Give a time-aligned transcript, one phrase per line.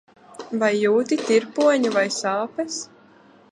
[0.63, 2.83] Vai jūti tirpoņu vai sāpes?